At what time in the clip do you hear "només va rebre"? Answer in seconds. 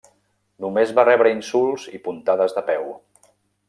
0.65-1.33